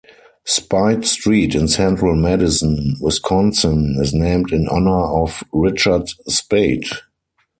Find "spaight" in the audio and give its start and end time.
0.45-1.05, 6.27-6.87